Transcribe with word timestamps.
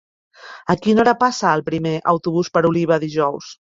A 0.73 0.75
quina 0.85 1.03
hora 1.03 1.13
passa 1.25 1.51
el 1.59 1.63
primer 1.67 1.93
autobús 2.15 2.51
per 2.57 2.65
Oliva 2.71 2.99
dijous? 3.05 3.53